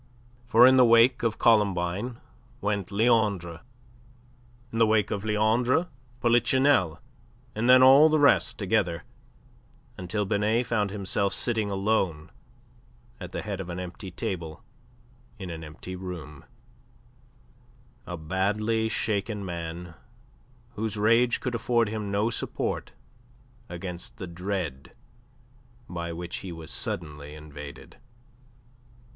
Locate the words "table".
14.09-14.63